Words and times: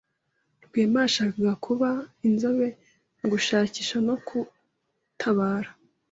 Rwema 0.65 0.99
yashakaga 1.05 1.53
kuba 1.65 1.89
inzobere 2.27 2.77
mu 3.19 3.25
gushakisha 3.33 3.95
no 4.07 4.15
gutabara. 4.27 5.69